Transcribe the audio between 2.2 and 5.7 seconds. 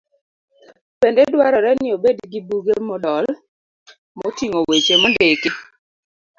gi buge modol moting'o weche mondiki.